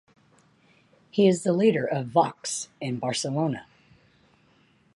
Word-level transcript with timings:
He 1.11 1.27
is 1.27 1.43
the 1.43 1.53
leader 1.53 1.85
of 1.85 2.07
Vox 2.07 2.69
in 2.81 2.97
Barcelona. 2.97 3.67